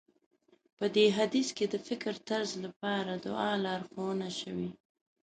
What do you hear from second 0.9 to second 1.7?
دې حديث کې